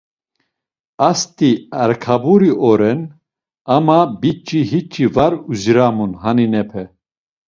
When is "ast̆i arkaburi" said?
1.09-2.51